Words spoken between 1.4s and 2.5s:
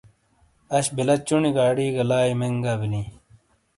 گاڑی گہ لائی